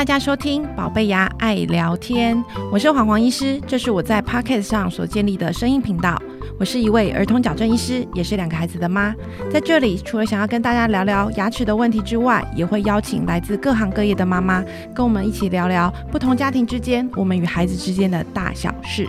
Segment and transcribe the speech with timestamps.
[0.00, 2.34] 大家收听《宝贝牙爱聊天》，
[2.72, 6.18] 我是黄黄医师，这是我在 Podcast 上所建立的声音频道。
[6.58, 9.14] 我是一位儿童矫正医师，也是两个孩子的妈。
[9.52, 19.06] 在这里，除了想要跟大家聊聊牙齿的问题之外，也会邀请来自各行各业的妈妈，跟我们一起聊聊不同家庭之间，我们与孩子之间的大小事。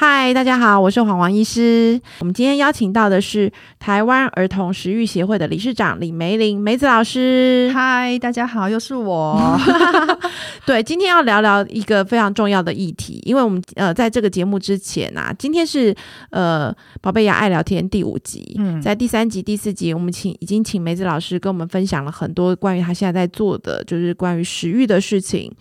[0.00, 2.00] 嗨，大家好，我是黄黄医师。
[2.20, 7.70] 我们今天邀请到的是台湾儿童食欲协会的理事长李梅玲梅子老师。
[7.74, 9.60] 嗨，大家好，又是我。
[10.64, 15.94] 对，今天要聊聊一个非常重要的议题，因为我们呃，在这个节目之前啊，今天是
[16.30, 25.52] 呃宝贝牙爱聊天第五集，嗯，在第三集、第四集，我们请已经请梅子老师跟我们分享了很多关于他现在在做的，就是关于食欲的事情。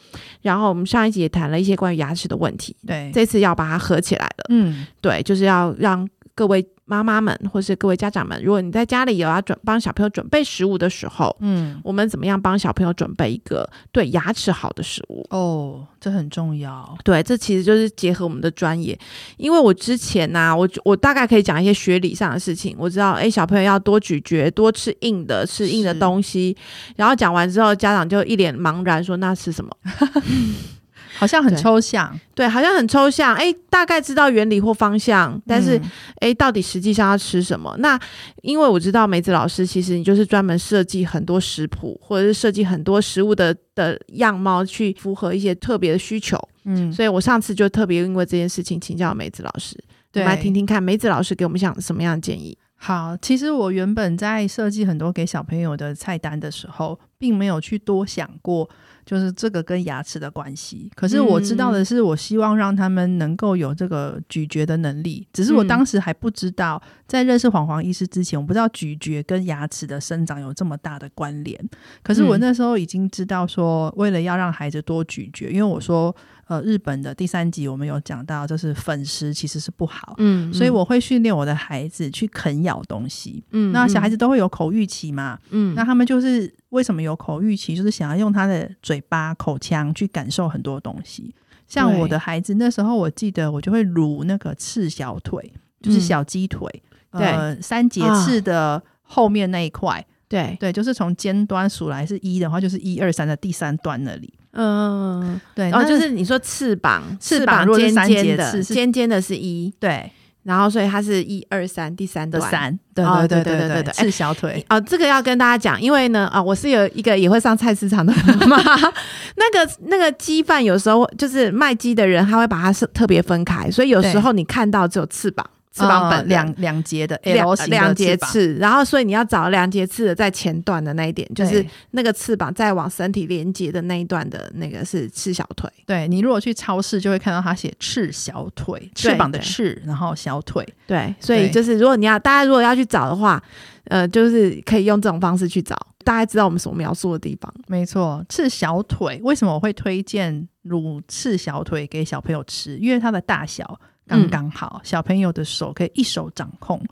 [0.41, 4.28] 然后我们上一集也谈了一些关于牙齿的问题，对，这次要把它合起来。
[4.49, 15.23] 嗯，对，就是要让各位妈妈们或是各位家长们，如果你在家里有要准帮小朋友准备食物的时候，嗯，我们怎么样帮小朋友准备一个对牙齿好的食物？
[15.29, 16.97] 哦，这很重要。
[17.03, 18.97] 对，这其实就是结合我们的专业。
[19.37, 22.75] 因为我之前呢，我我大概可以讲一些学理上的事情。
[22.79, 26.57] 我知道，哎，小朋友要多咀嚼，多吃硬的，吃硬的东西。
[26.95, 29.71] 然后讲完之后，家长就一脸茫然说：“那是什么？”
[31.19, 33.35] 好像很抽象，对，好像很抽象。
[33.35, 35.77] 哎，大概知道原理或方向，但是
[36.21, 37.75] 哎，到底实际上要吃什么？
[37.79, 37.99] 那
[38.41, 46.39] 因为我知道梅子老师，其实你就是专门设计很多食谱，或者是设计很多食物的的样貌，去符合一些特别的需求。
[46.63, 49.77] 嗯，所以我上次就特别因为这件事情请教梅子老师，
[50.13, 52.57] 我们来听听看梅子老师给我们想什么样的建议。
[52.81, 58.67] 好，其实我原本在设计很多给小朋友的菜单的时候，并没有去多想过。
[59.05, 65.27] 就是这个跟牙齿的关系，可是我知道的是，我希望让他们能够有这个咀嚼的能力。
[65.33, 71.59] 只是我当时还不知道，在认识黄黄医师之前，我不知道咀嚼跟牙齿的生长有这么大的关联。
[72.03, 76.15] 可是我那时候已经知道，说为了要让孩子多咀嚼，因为我说。
[76.49, 91.33] 呃，日本的第三集我们有讲到，就是粉食其实是不好，嗯，所以我会训练我的孩子去啃咬东西，嗯，那小孩子都会有口欲期嘛，嗯，那他们就是为什么有口欲期，就是想要用他的嘴巴、口腔去感受很多东西。
[91.67, 96.67] 像我的孩子那时候，我记得我就会撸那个翅小腿，就是小鸡腿，
[97.11, 100.57] 对，三节翅的后面那一块，对。
[100.59, 104.33] 对，就是从尖端数来是一的话，就是一二三的第三端那里。
[104.53, 110.11] 嗯，对，然后就是你说翅膀，翅膀尖尖的，尖尖的是一，对，
[110.49, 114.65] 然后所以它是一二三，第三的三，对对对对对对，是小腿。
[114.67, 118.11] 哦，这个要跟大家讲，因为呢，啊，我是有一个也会上菜市场的
[118.47, 118.57] 妈，
[119.37, 125.45] 那个那个鸡饭有时候就是卖鸡的人，他会把它是特别分开，所以有时候你看到只有翅膀。
[125.79, 135.69] 翅膀本两两节的 L 型两节翅，然后所以你要找两节翅的在前段的那一点，就是那个翅膀再往身体连接的那一段的那个是赤小腿。
[135.85, 140.67] 对你如果去超市就会看到它写赤小腿，翅膀的翅，然后小腿。
[140.85, 143.41] 对，所以就是如果你要大家如果要去找的话，
[143.85, 147.51] 呃，就是可以用这种方式去找，大家知道我们所描述的地方。
[147.67, 152.77] 没错，赤小腿为什么我会推荐卤赤小腿给小朋友吃？
[152.77, 153.79] 因为它的大小。
[154.09, 156.83] 刚刚好，小朋友的手可以一手掌控，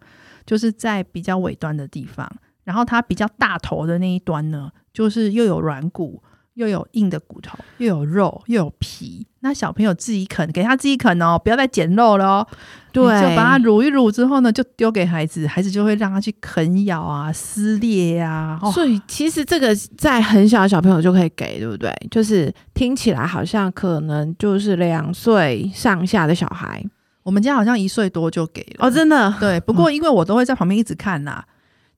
[0.45, 2.31] 就是在比较尾端的地方，
[2.63, 6.23] 然后它比较大头的那一端呢，就是又有软骨。
[6.57, 9.27] 又有硬的骨头，又有肉，又有皮。
[9.41, 12.47] 那小朋友自己啃，给他自己啃哦，不要再捡肉了哦。
[12.91, 18.59] 对，就把它卤一卤之后呢，就丢给孩子，孩子就会让他去啃咬啊、撕裂呀。
[18.73, 21.93] 所以其实这个在很小的小朋友就可以给，对不对？
[22.09, 26.83] 就是听起来好像可能就是两岁上下的小孩，
[27.27, 28.87] 我们家好像一岁多就给了。
[28.87, 29.33] 哦，真的。
[29.37, 31.43] 对，不过因为我都会在旁边一直看呐。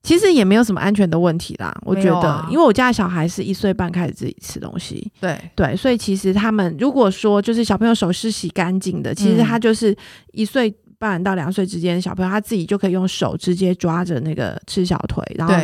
[0.02, 5.38] 其实也没有什么安全的问题啦，我觉得，因为我家的小孩是一岁半开始自己吃东西，对。
[5.54, 9.96] 对，所以其实他们如果说就是小朋友手是洗干净的，其实他就是
[10.32, 15.54] 一岁半到两岁之间的小朋友，他自己就可以用手直接抓着那个吃小腿，然后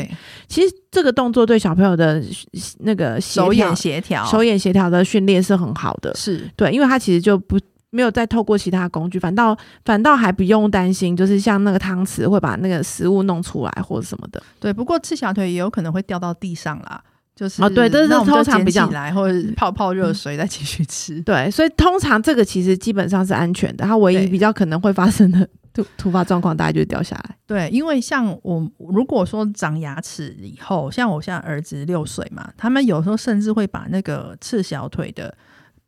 [0.46, 2.22] 其实这个动作对小朋友的
[2.80, 6.48] 那个手眼协调、手眼协调的训练是很好的，是。
[6.54, 7.58] 对，因为他其实就不。
[7.90, 14.42] 没有再透过其他工具，反倒反倒还不用担心，就是像那个汤匙会把那个食物弄出来或者什么的。
[14.60, 17.02] 对，不过吃小腿也有可能会掉到地上啦。
[17.34, 21.20] 就是哦，对，这是通常比较来，或者泡泡热水再继续吃。
[21.20, 23.84] 对，所以通常这个其实基本上是安全的。
[23.84, 27.36] 它唯一比较可能会发生的突突发状况，大概就是掉下来。
[27.46, 35.36] 对，因为像我如果说长牙齿以后，像我现在儿子六岁嘛，他们有时候甚至会把那个赤小腿的。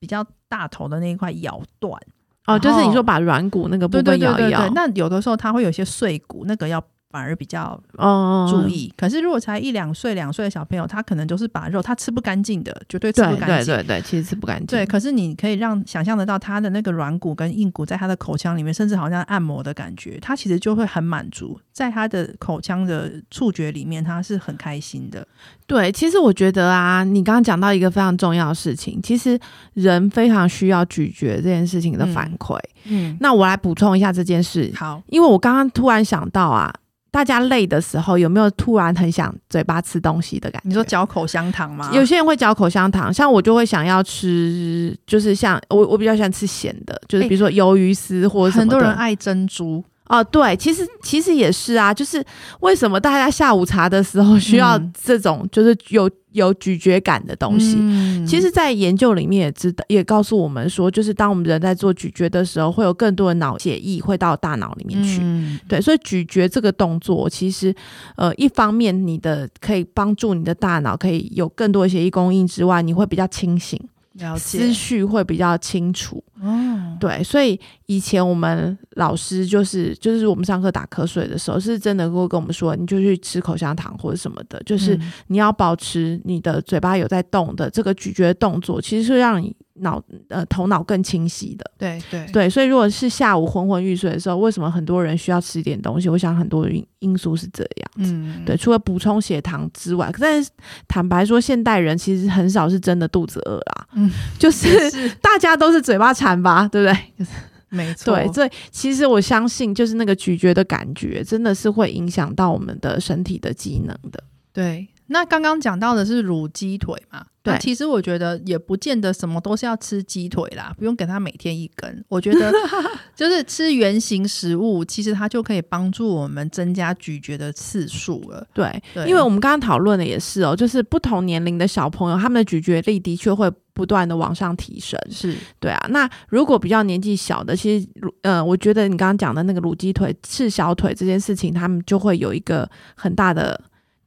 [0.00, 2.00] 比较大头的那一块咬断。
[2.46, 8.92] 哦，就是你说把软骨那个部分咬一咬，那有的时候它会有些碎骨，那个要反而比较哦，注意。
[8.96, 13.74] 可是如果才一两岁、两岁的小朋友，他可能就是把肉他吃不干净的，绝对吃不干净。
[13.74, 14.66] 对对对，其实吃不干净。
[14.66, 25.26] 对，可是你可以让想象得到他的那个软骨跟硬骨在他的口腔里面，甚至好像按摩的感觉，他其实就会很满足，在他的口腔的触觉里面，他是很开心的。
[25.66, 29.38] 对，其实我觉得啊，你刚刚讲到一个非常重要的事情，其实
[29.72, 32.58] 人非常需要咀嚼这件事情的反馈。
[32.84, 36.74] 嗯，那我来补充一下这件事，好，因为我刚刚突然想到啊，
[37.10, 40.68] 大家累的时候有没有突然很想嘴巴吃东西的感觉？
[40.68, 41.90] 你说嚼口香糖吗？
[41.92, 48.72] 有些人会嚼口香糖，像我就会想要吃，就是像我我比较喜欢吃咸的，就是比如说鱿鱼丝或者什么的。
[48.72, 52.24] 很多人爱珍珠，哦，对，其实其实也是啊，就是
[52.60, 57.76] 为什么大家下午茶的时候需要嗯这种就是有有咀嚼感的东西？
[57.78, 65.20] 嗯其实，在研究里面也知道，也告诉我们说，就是当我们人在做咀嚼的时候，会有更多的脑血液会到大脑里面去。
[65.22, 67.74] 嗯对，所以咀嚼这个动作，其实
[68.16, 73.80] 呃，一方面你的可以帮助你的大脑可以有更多的血液供应之外，你会比较清醒，
[74.18, 76.22] 了思解绪会比较清楚。
[76.42, 91.64] 哦，对，所以以前我们老师就是就是我们上课打瞌睡的时候，是真的会跟我们说，你就去吃口香糖或者什么的，就是嗯你要保持你的嘴巴有在动的这个咀嚼动作，其实是让你脑呃头脑更清晰的。
[91.78, 96.08] 对对对，所以如果是下午昏昏欲睡的时候，为什么很多人需要吃一点东西？
[96.08, 97.90] 我想很多因因素是这样。
[97.98, 100.50] 嗯，对，除了补充血糖之外，但是
[100.88, 107.26] 坦白说，现代人其实很少是真的肚子饿啦，嗯，就是大家都是嘴巴馋吧， 对不对？
[107.70, 114.22] 没错，对，所以其实我相信，就是那个咀嚼的感觉，真的是会影响到我们的身体的机能的。
[114.52, 117.24] 对，那刚刚讲到的是卤鸡腿嘛？
[117.42, 122.04] 对其实我觉得也不见得什么都是要吃鸡腿啦，不用给他每天一根。
[122.08, 122.52] 我觉得
[123.16, 128.46] 就是吃原形食物，其实它就可以帮助我们增加咀嚼的次数了。
[128.52, 135.00] 对，对因为我们刚刚讨论的也是哦，就是不同年龄的小朋友，他们的咀嚼力的确会不断的往上提升。
[135.10, 137.88] 是，对啊，那如果比较年纪小的，其实
[138.22, 143.58] 呃，我觉得你刚刚讲的那个卤鸡腿、赤小腿这件事情，他们就会有一个很大的，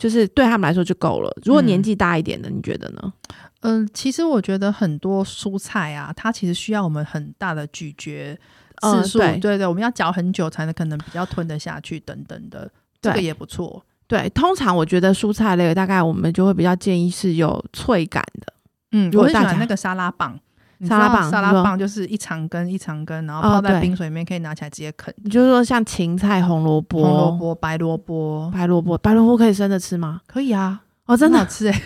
[0.01, 1.31] 就是对他们来说就够了。
[1.45, 3.13] 如果嗯年纪大一点的，你觉得呢？
[3.59, 8.35] 嗯、其实我觉得很多蔬菜啊，它其实需要我们很大的咀嚼
[8.81, 12.67] 次数，嗯对对对，我们要嚼很久才能可能比较吞得下去，等等的，
[12.99, 13.85] 这个也不错。
[14.07, 18.53] 对，通常我觉得蔬菜类大概我们就会比较建议是有脆感的。
[18.93, 20.39] 嗯，我很喜欢那个沙拉棒。
[20.83, 25.13] 你沙拉棒沙拉棒就是一长根一长根，然后哦泡在冰水里面，可以拿起来直接啃。
[25.23, 30.21] 你就是说像芹菜、红萝卜、红萝卜、白萝卜白萝卜，白萝卜可以生着吃吗？
[30.25, 31.81] 可以啊，哦，真的好吃哎，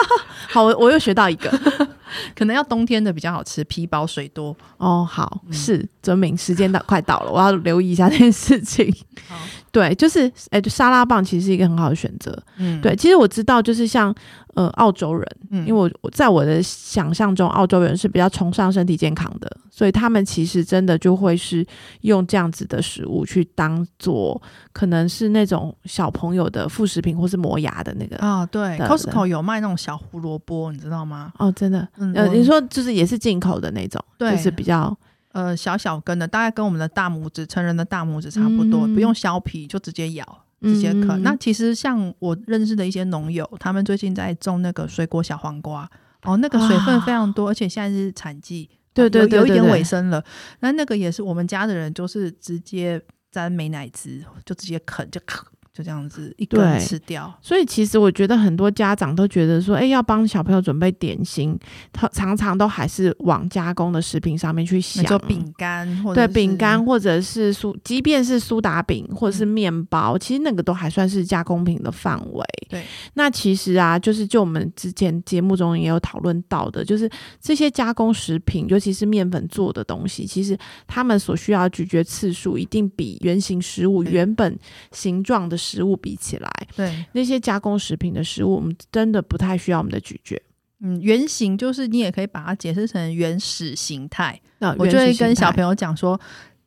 [0.48, 1.50] 好，我我又学到一个
[2.34, 4.56] 可能要冬天的比较好吃，皮薄水多。
[4.78, 8.90] 哦，好嗯是遵明，时间到快到了，我要留意一下这件事情。
[9.28, 9.36] 好，
[9.78, 12.36] 对，就是哎，就沙拉棒其实是一个很好的选择。
[12.56, 14.12] 嗯，对，其实我知道，就是像
[14.54, 21.64] 呃澳洲人，嗯，因为我我在我的想象中，澳洲人是比较崇尚身体健康的，所以他们其实真的就会是
[22.00, 24.42] 用这样子的食物去当做
[24.72, 28.16] 可能是那种小朋友的副食品或是磨牙的那个。
[28.16, 31.32] 啊，对，Costco 有卖那种小胡萝卜，你知道吗？
[31.38, 34.96] 哦，真的，嗯，呃，你说就是也是进口的那种，就是比较
[35.38, 40.44] 呃小小根的，大概跟我们的大拇指成人的大拇指差不多，嗯不用削皮就直接咬。
[40.60, 41.10] 直接啃。
[41.10, 45.88] 嗯那其实像我认识的一些农友，他们最近在种那个水果小黄瓜，
[46.24, 50.24] 哦，那个水分非常多，而且现在是产季，对对有有一点对对对尾声了。
[50.58, 55.46] 那那个也是我们家的人，就是直接沾美奶滋，就直接啃，就啃，
[55.78, 57.32] 就这样子一根对吃掉。
[57.40, 61.56] 所以其实我觉得很多家长都觉得说，哎，要帮小朋友准备点心，
[61.92, 65.06] 他常常都还是往加工的食品上面去想。
[65.06, 72.44] 说饼干或者对饼干，或者是苏，即便是苏打饼或者是嗯面包，其实那个都还算是加工品的范围。
[72.68, 72.82] 对，
[73.14, 77.08] 那其实啊，就是就我们之前节目中也有讨论到的，就是
[77.40, 80.58] 这些加工食品，尤其是面粉做的东西，其实
[80.88, 84.58] 他们所需要的咀嚼次数一定比原型食物、原本
[84.92, 90.40] 形状的食物比起来，对，那些加工食品的食物，我们真的不太需要我们的咀嚼。
[90.80, 94.40] 嗯，原型就是你也可以把它解释成原始形态。
[94.60, 96.18] 那我就会跟小朋友友讲说，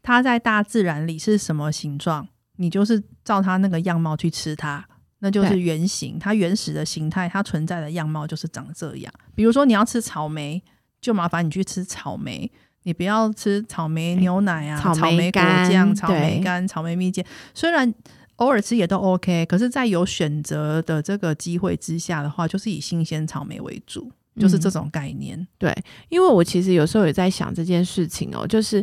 [0.04, 2.28] 它在大自然里是什么形状，
[2.58, 4.86] 你就是照它那个样貌去吃它，
[5.20, 6.20] 那就是对原型。
[6.20, 9.12] 它原始的形态，它存在的样貌就是长这样。
[9.34, 10.62] 比如说你要吃草莓，
[11.00, 12.52] 就麻烦你去吃草莓。
[12.84, 15.40] 你不要吃草莓牛奶啊、草莓莓果
[15.70, 17.94] 酱、草莓干、草莓蜜饯，虽然
[18.42, 24.12] 偶尔吃也都 OK，可是，在有选择的这个机会之下的话，就是以新鲜草莓为主。
[24.40, 25.46] 就是这种概念。
[25.58, 25.76] 对，
[26.08, 28.82] 因为我其实有时候也在想这件事情哦，就是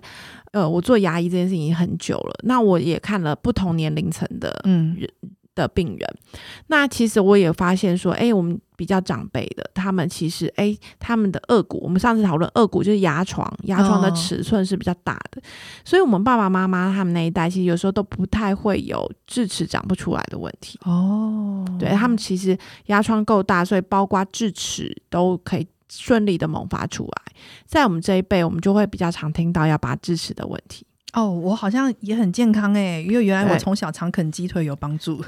[0.53, 5.11] 呃，我做牙医这件事情已经很久了，那我也看了不同年龄层的嗯人
[5.55, 6.17] 的病人，
[6.67, 15.43] 那其实我也发现说，哎，我们比较长辈的，他们其实哎，他们的颚骨，我们上次讨论颚骨就是牙床，牙床的哦尺寸是比较大的，
[15.85, 20.79] 所以我们爸爸妈妈他们那一代，其实有时候都不太会有智齿长不出来的问题。
[20.85, 22.57] 哦，对他们其实
[22.87, 27.33] 牙床够大，所以包括智齿都可以顺利的萌发出来。
[27.67, 30.87] 在我们这一辈，我们就会比较常听到要拔智齿的问题。
[31.15, 35.25] 哦，我好像也很健康哎，因为原来我从小常啃鸡腿有帮助。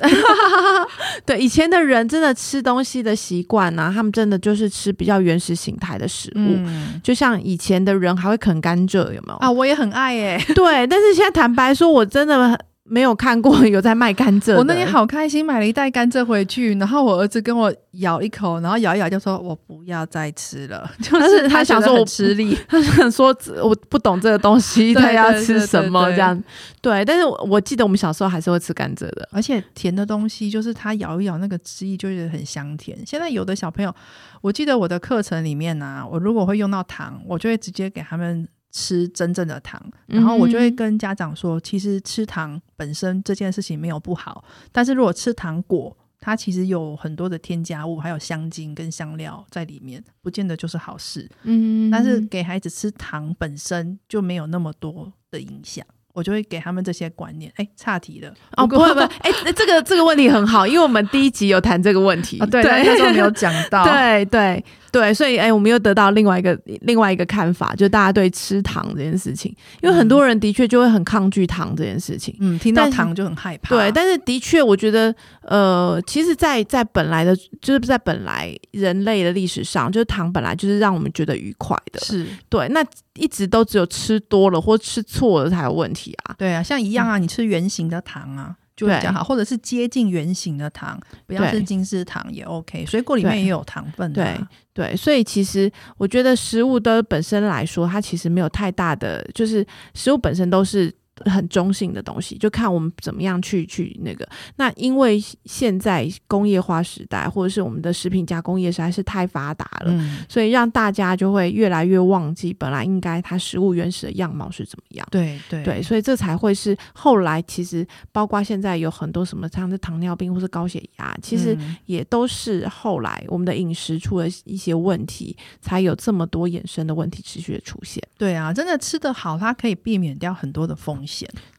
[1.24, 6.38] 对，以前的人真的吃东西的习惯呢，他们真的就是吃比较原始形态的食物。
[6.38, 9.34] 嗯就像以前的人还会啃甘蔗，有没有？
[9.36, 10.44] 啊，我也很爱哎。
[10.54, 12.58] 对，但是现在坦白说，我真的
[12.90, 14.56] 没有看过 有在卖甘蔗。
[14.56, 20.90] 我那天好开心，买了一袋甘蔗回去，然后我儿子跟我咬一口，然后咬一咬就说：“我不要再吃了。
[21.00, 26.42] ”就是他觉得很想说我吃力， 他想说我不懂这个东西，他要吃什么这样。
[26.82, 29.28] 对，但是我我记得我们小时候还是会吃甘蔗的。
[29.30, 32.98] 而且甜的东西就是他咬一咬那个汁液，就是很香甜。
[33.06, 33.94] 现在有的小朋友，
[34.40, 45.96] 我记得我的课程里面呢、我如果会用到糖，我就会直接给他们吃真正的糖，然后我就会嗯跟家长说，其实吃糖本身这件事情没有不好，但是如果吃糖果。
[46.22, 51.26] 它其实有很多的添加物，还有香精跟香料在里面，不见得就是好事。
[51.44, 57.50] 嗯但是给孩子吃糖本身就没有那么多的影响，我就会给他们这些观念。
[57.56, 58.34] 哎，岔题了。
[58.58, 62.38] 哦，不会不会，哎、这个这个问题很好，因为我们第一集有谈这个问题。
[62.38, 63.82] 啊，对，但那时候没有讲到。
[63.90, 64.62] 对对
[64.92, 72.36] 对，所以哎、我们又得到另外一个另外一个看法，就大家对吃糖这件事情，因为很多人的确就会很抗拒糖这件事情。
[72.40, 73.74] 嗯，听到糖就很害怕。
[73.74, 82.68] 对，但是的确，我觉得，呃，其实在，在本来的，就是在本来人类的历史上，就是糖本来就是让我们觉得愉快的，是，对。
[82.68, 86.34] 那一直都只有吃多了或吃错了才有问题啊。
[86.38, 88.56] 对啊，像一样啊，你吃圆形的糖啊。
[88.80, 92.86] 就比较好，或者是接近圆形的糖，不要是金丝糖也 OK。
[92.86, 94.40] 水果里面也有糖分、啊，对
[94.72, 100.92] 对，所以其实我觉得食物的本身来说，它其实没有太大的，就是食物本身都是
[101.26, 104.26] 很中性的东西，就看我们怎么样去去那个。
[104.56, 115.06] 那因为现在工业化时代，或者是我们的食品加工业实在是太发达了，嗯，所以让大家就会越来越忘记本来应该它食物原始的样貌是怎么样。
[115.10, 128.02] 对对对，所以这才会是后来其实包括现在有很多什么像是糖尿病或是高血压，其实嗯也都是后来我们的饮食出了一些问题，才有这么多衍生的问题持续的出现。
[128.16, 131.09] 对啊，真的吃得好，它可以避免掉很多的风险。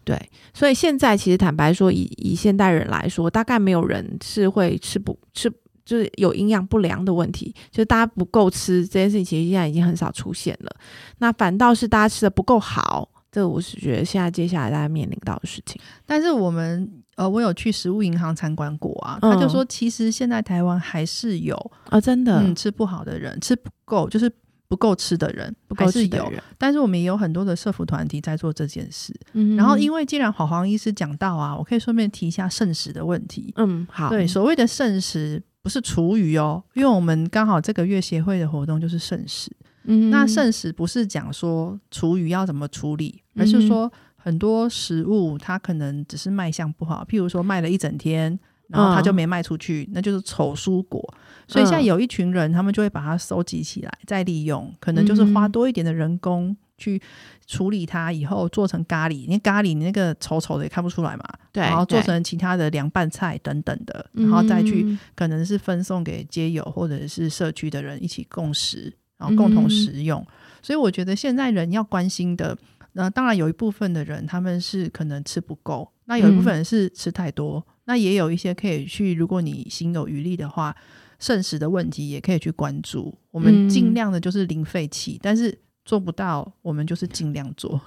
[0.03, 0.17] 对，
[0.53, 5.51] 所以现在其实坦白说，以以现代人来说，大概没有人是会吃不吃。
[5.83, 10.71] 就是有营养不良的问题，就是大家不够吃这件事情，其实现在已经很少出现了。
[11.17, 15.81] 那反倒是大家吃的不够好，这个我是觉得现在接下来大家面临到的事情。
[16.05, 21.57] 但是我们呃，我有去食物银行参观过啊，嗯他就说，其实现在台湾还是有
[21.89, 24.31] 啊、真的、嗯吃不好的人，吃不够就是
[24.71, 25.91] 不够吃的人，不够。
[25.91, 26.41] 吃的人。
[26.57, 29.13] 但是我们也有很多的社服团体在做这件事。
[29.33, 33.53] 嗯然后，因为为既然黄黄医师讲到啊，我可以顺便提一下剩食的问题。
[33.57, 39.51] 嗯好对，所谓的剩食不是厨余哦，因为我们刚好这个月协会的活动就是剩食。
[39.83, 48.39] 嗯那剩食不是讲说厨余要怎么处理，而嗯是说很多食物它可能只是卖相不好，譬如说卖了一整天，
[48.71, 51.01] 然后他就没卖出去，那就是丑蔬果。
[51.47, 57.01] 所以现在有一群人，他们就会把它收集起来再利用，可能就是花多一点的人工去
[57.45, 59.25] 处理它，以后做成咖喱。
[59.25, 70.25] 因为咖喱你那个丑丑的也看不出来嘛，对然后做成其他的凉拌菜等等的，然后再去嗯可能是分送给街友或者是社区的人一起共食，然后共同食用。
[70.61, 72.57] 所以我觉得现在人要关心的，
[72.93, 80.73] 那、当然有一部分的人他们是可能吃不够，那有一部分人是吃太多，那也有一些可以去，如果你心有余力的话，
[81.19, 83.13] 剩食的问题也可以去关注。
[83.31, 87.81] 我们嗯尽量的就是零废弃，但是做不到，我们就是尽量做。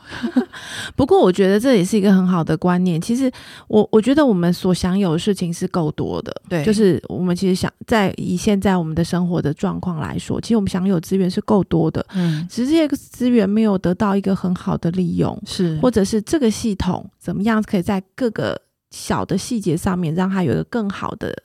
[0.95, 3.01] 不过我觉得这也是一个很好的观念。
[3.01, 3.33] 其实
[3.67, 18.61] 我我觉得我们所享有的事情是够多的，对就是我们其实想在以现在我们的生活的状况来说，其实我们享有资源是够多的，嗯，只是这些资源没有得到一个很好的利用，是或者是这个系统怎么样可以在各个
[18.95, 21.43] 小的细节上面让他有一个更好的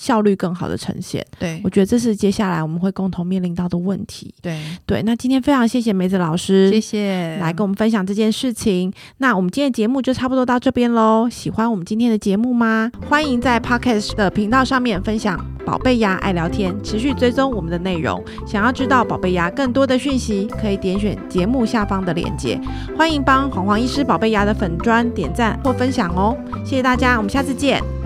[0.00, 1.24] 效率更好的呈现。
[1.38, 4.34] 对我觉得这是接下来我们会共同面临到的问题。
[4.40, 8.90] 对，对，那今天非常谢谢梅子老师，谢谢来跟我们分享这件事情。
[9.18, 11.28] 那我们今天的节目就差不多到这边喽。
[11.30, 12.90] 喜欢我们今天的节目吗？
[13.06, 18.24] 欢迎在 Podcast 的频道上面分享“宝贝牙爱聊天”，持续追踪我们的内容。
[18.46, 22.58] 想要知道宝贝牙更多的讯息，可以点选节目下方的链接。
[22.96, 26.34] 欢迎帮黄黄医师宝贝牙的粉砖点赞或分享哦。
[26.64, 27.99] 谢谢大家，我们下次见。